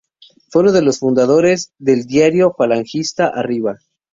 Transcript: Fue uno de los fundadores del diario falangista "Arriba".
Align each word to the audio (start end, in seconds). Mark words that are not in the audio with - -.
Fue 0.49 0.63
uno 0.63 0.71
de 0.71 0.81
los 0.81 0.97
fundadores 0.97 1.73
del 1.77 2.07
diario 2.07 2.55
falangista 2.57 3.27
"Arriba". 3.27 3.77